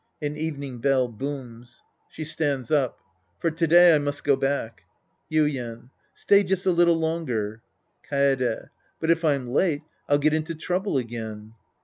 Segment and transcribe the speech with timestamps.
[0.19, 1.83] {An evening bell booms.
[2.09, 2.97] She stands up.')
[3.37, 4.81] For to day, I must go back.
[5.31, 5.91] Yuien.
[6.15, 7.61] Stay just a little longer.
[8.09, 8.69] Kaede.
[8.99, 11.53] But if I'm late, I'll get into trouble again.